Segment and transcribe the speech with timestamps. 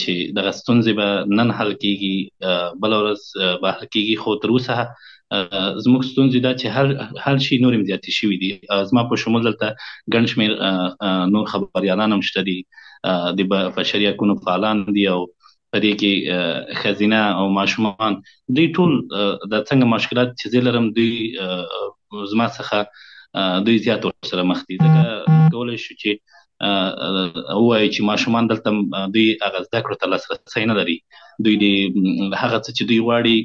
[0.00, 4.80] چې د غستونځي به نن حل کیږي بل ورځ به حل کیږي خو تر اوسه
[5.84, 8.50] زموږ ستونزې دا چې هر هر شي نور امتیازي شوی دي
[8.90, 9.70] زما په شمول دلته
[10.14, 10.58] ګڼ شمیر
[11.36, 12.58] نور خبريالان هم شته دي
[13.38, 15.24] د بشري حقوقو فعالان دي او
[15.76, 16.12] په دې کې
[16.80, 18.12] خزینه او ماشومان
[18.56, 18.92] دوی ټول
[19.52, 21.14] د څنګه مشکلات چې لرم دوی
[22.32, 22.76] زما څخه
[23.66, 24.90] دوی زیات سره مخ دي دا
[25.54, 26.10] کولای شو چې
[27.66, 28.68] وایي چې ماشومان دلته
[29.16, 30.96] دوی اغاز د کړ تل سره نه لري
[31.44, 31.72] دوی د
[32.42, 33.38] هغه څه چې دوی واړي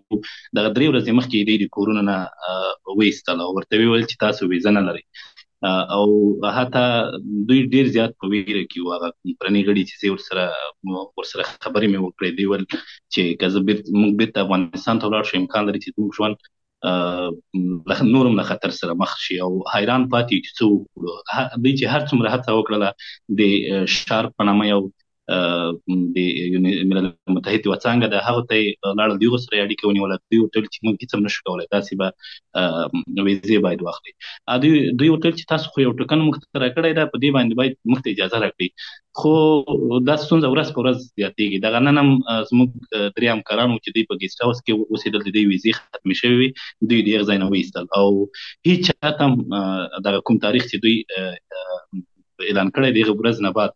[0.56, 2.16] د درې ورځې مخکې د کورونا نه
[2.98, 5.04] وېستل او ورته ویل چې تاسو ویزه نه لرئ
[5.98, 6.04] او
[6.56, 6.82] هاته
[7.48, 9.08] دوی ډیر زیات په ویره کې و هغه
[9.40, 10.44] پرني غړي چې ور سره
[11.18, 12.62] ور سره خبرې مې وکړې دی ول
[13.12, 16.36] چې کزبیر موږ به افغانستان ته ولاړ شو امکان لري چې موږ ژوند
[18.14, 20.66] نورم له خطر سره مخ شي او حیران پاتې چې څو
[21.62, 22.88] دوی چې هر څومره هڅه وکړه
[23.38, 23.40] د
[23.96, 24.80] شارپ په نامه یو
[26.14, 26.16] د
[26.88, 27.06] ملل
[27.36, 28.58] متحد و څنګه د هغه ته
[28.98, 32.08] لاړل یو سره اړیکه ونیول دی او ټول چې موږ هیڅ نشو کولای تاسو به
[33.26, 34.12] ویزې باید واخلي
[34.50, 37.58] ا دوی دوی ټول چې تاسو خو یو ټکن مختره کړی دا په دې باندې
[37.62, 38.68] باید موږ ته اجازه راکړي
[39.20, 39.32] خو
[40.10, 42.10] دا ستونزه ورځ په ورځ زیاتېږي دغه نن هم
[42.50, 42.68] زموږ
[43.16, 46.48] درې همکارانو چې دوی په ګیسټ هاوس کې اوسېدل د دوی ویزې ختمې شوې
[46.92, 48.08] دوی دغه ځای نه وایستل او
[48.66, 52.02] هیڅ چاته دغه کوم تاریخ چې دوی
[52.48, 53.70] اعلان کړی دی غوړز نه بعد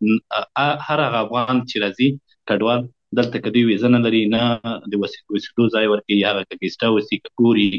[0.88, 2.08] هر هغه افغان چې راځي
[2.48, 2.80] کډوال
[3.18, 4.42] دلته کدی ویزه نه لري نه
[4.90, 7.70] د وسیدو ځای ورکی یا کګیستا وسی کوري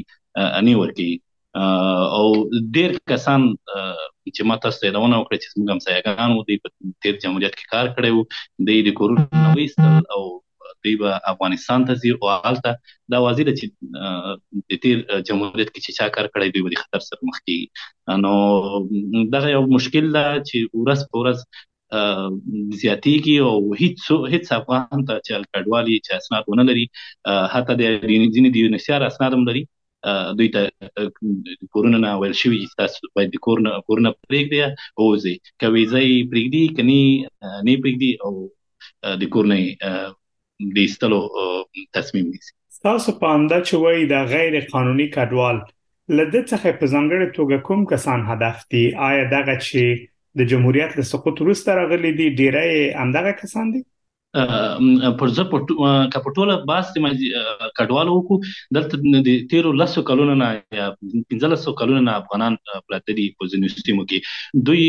[0.59, 1.11] اني ورکی
[2.17, 2.25] او
[2.75, 3.41] ډیر کسان
[4.35, 6.51] چې ماته ستنونه وکړي چې موږ هم سیاګان وو د
[7.01, 8.23] تیر جمهوریت کې کار کړی وو
[8.67, 9.23] د کورونه
[9.57, 10.23] وېستل او
[10.83, 12.71] دوی به افغانستان ته ځي او هلته
[13.11, 13.65] دا واضح ده چې
[14.69, 14.91] د دې
[15.27, 17.67] جمهوریت کې چې چا کار کړی دوی به د خطر سره مخ کیږي
[18.23, 18.33] نو
[19.33, 21.37] دا یو مشکل ده چې ورځ په ورځ
[22.81, 23.99] زیاتېږي او هیڅ
[24.33, 26.85] هیڅ افغان ته چې کډوالي چې اسناد ونه لري
[27.53, 27.99] حتی د
[28.33, 29.63] دیني د یونیسیار اسناد هم لري
[30.37, 30.61] دوی ته
[31.75, 35.99] کورونه نه ویل شوی چې تاسو باید د کورونه کورونه پرېږدي او زه کوي زه
[36.31, 38.33] پرېږدي کني نه پرېږدي او
[39.21, 39.65] د کورنۍ
[40.61, 41.21] د ایستلو
[41.99, 42.51] تصمیم نیسي
[42.87, 45.57] تاسو په انده چې وایي دا غیر قانوني کډوال
[46.17, 49.81] لدې څخه په ځنګړې توګه کوم کسان هدف دي آیا دغه چې
[50.41, 52.63] د جمهوریت له سقوط وروسته راغلي دي ډیره
[53.03, 53.81] امدغه کسان دي
[55.19, 55.37] پرځ
[56.13, 56.99] کپټوله باس د
[57.79, 58.37] کډوالو کو
[58.77, 60.47] دلته د 13 لسو کلونو نه
[60.77, 60.85] یا
[61.33, 64.87] 15 کلونو نه افغانان پلاته دي په ځینو سیمو کې دوی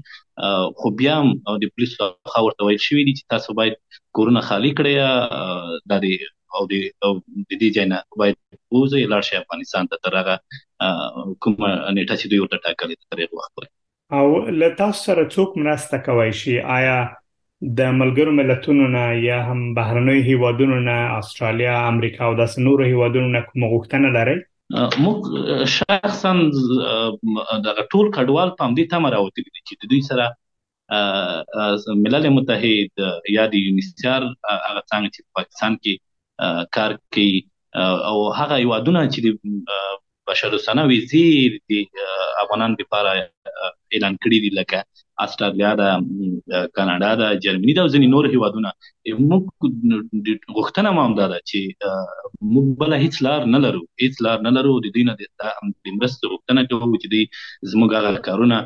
[0.79, 1.27] خو بیا هم
[1.65, 2.01] د پولیسو
[2.33, 3.75] خبر ته ویل شوی دی چې تاسو باید
[4.19, 4.93] کورونه خالی کړئ
[5.93, 6.15] د دې
[6.59, 6.75] او د
[7.61, 8.35] دې جنا باید
[8.77, 13.35] وزه لاړ شي افغانستان ته تر هغه کومه نیټه چې دوی ورته ټاکلې تر هغه
[13.39, 13.55] وخت
[14.19, 14.27] او
[14.63, 16.97] لته سره څوک مرسته کوي شي آیا
[17.61, 23.27] د ملګرو ملتونو نه یا هم بهرنوي هیوادونو نه استرالیا امریکا او داس نورو هیوادونو
[23.35, 24.35] نه کوم غوښتنه لري
[25.03, 25.21] موږ
[25.77, 26.31] شخصا
[27.65, 33.03] د ټول کډوال په دې تمه راوتي دي چې دوی سره ملل متحد
[33.37, 37.31] یا د یونیسیار هغه څنګه چې پاکستان کې کار کوي
[38.11, 42.07] او هغه یوادونه چې بشروسانه ویزې د
[42.45, 43.17] افغانان لپاره
[43.95, 44.79] اعلان کړی دی لکه
[45.25, 45.87] استرالیا دا
[46.77, 48.69] کاناډا دا جرمني دا ځینې نور هیوادونه
[49.29, 49.43] موږ
[50.57, 51.59] غوښتنه مو هم ده چې
[52.53, 55.23] موږ بل هیڅ لار نه لرو هیڅ لار نه لرو د دینه د
[55.99, 57.21] مرستې غوښتنه کوو چې دی
[57.73, 58.57] زموږ هغه کارونه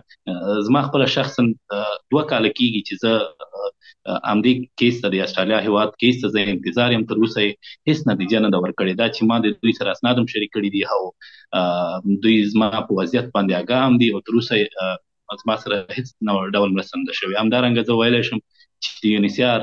[0.70, 6.32] زما خپل شخصا دوه کال کېږي چې زه امدی کیس د استرالیا هیواد کیس ته
[6.36, 9.78] زه انتظار يم تر اوسه هیڅ نتیجه نه دا ورکړې دا چې ما د دوی
[9.82, 14.22] سره اسنادم شریک کړی دی او دوی زما په وضعیت باندې آگاه هم دي او
[14.32, 14.94] تر اوسه
[15.40, 19.60] زما سره هیڅ نه ډول مرسته نه شوې همدارنګه زه ویلی شم چې یونیسیار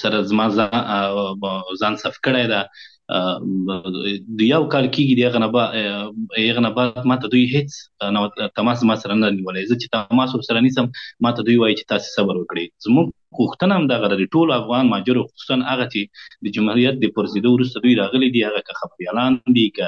[0.00, 0.46] سره زما
[1.80, 2.60] ځان صف کړی ده
[4.36, 7.70] د یو کال کېږي دغه نه هغه نه بعد ماته دوی هیڅ
[8.18, 8.22] نو
[8.58, 10.84] تماس ما سره نه نیولې زه چې تماس سره نیسم
[11.24, 13.06] ماته دوی وایي چې تاسو صبر وکړئ زموږ
[13.40, 16.00] غوښتنه هم دغه د ټولو افغان ماجرو خصوصا هغه چې
[16.46, 19.86] د جمهوریت د پرزیدو وروسته دوی راغلي دي هغه که خبريالان دي که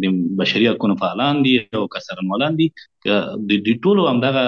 [0.00, 0.02] د
[0.40, 2.66] بشري حقوقو فعالان دي او کسرمولان دي
[3.04, 4.42] د دې ټولو همدغه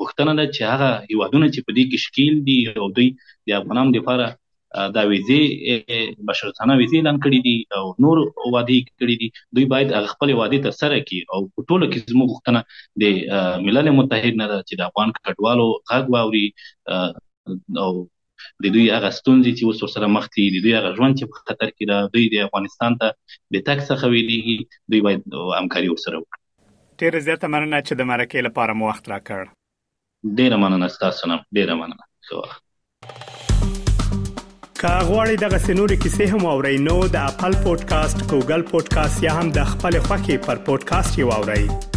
[0.00, 3.08] پښتنه ده چې هغه هیوادونه چې په دې کې شکیل دي او دوی
[3.46, 4.26] د افغانانو لپاره
[4.96, 5.42] دا ویزې
[6.28, 8.16] بشرتانه ویزې اعلان کړې دي او نور
[8.56, 12.28] وادي کړې دي دوی باید خپل وادي تر سره کړي او په ټولو کې زموږ
[12.32, 12.60] غوښتنه
[13.02, 16.46] د ملل متحد نه چې د افغان کډوالو غږ واوري
[17.82, 17.92] او
[18.36, 21.36] د دوی هغه ستونزې چې اوس ورسره مخ دي د دوی هغه ژوند چې په
[21.48, 23.08] خطر کې ده دوی د افغانستان ته
[23.50, 24.58] به تک څخه ویلېږي
[24.94, 25.20] دوی باید
[25.60, 26.42] همکاري ورسره وکړي
[27.04, 31.74] ډیر زیاته مننه چې د مرکې لپاره مو وخت راکړ ډیر مننه تاسو نه ډیر
[31.82, 32.14] مننه
[34.82, 39.68] کاغوري دغه سنوري کیسې هم او رینو د خپل پودکاسټ ګوګل پودکاسټ یا هم د
[39.74, 41.95] خپل خاكي پر پودکاسټ یو اورئ